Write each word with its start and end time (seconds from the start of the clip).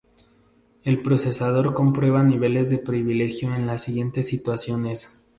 El 0.83 1.03
procesador 1.03 1.75
comprueba 1.75 2.23
niveles 2.23 2.71
de 2.71 2.79
privilegio 2.79 3.53
en 3.53 3.67
las 3.67 3.83
siguientes 3.83 4.25
situaciones. 4.27 5.27